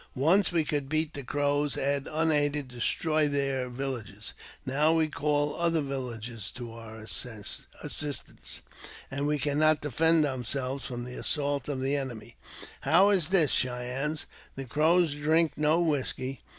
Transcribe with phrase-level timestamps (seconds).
[0.15, 4.33] Once we could beat the Crows, and, unaided, destroyed their villages;
[4.65, 8.63] now we call other villages to our assistance,
[9.11, 12.35] and we cannot defend ourselves from the assaults of the enemy.
[12.79, 14.25] How is this, Cheyennes?
[14.55, 16.41] The Crows drink no whisky.